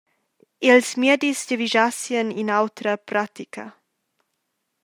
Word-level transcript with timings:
Ils 0.69 0.89
miedis 1.01 1.39
giavischassien 1.47 2.27
in’autra 2.41 2.93
pratica. 3.09 3.65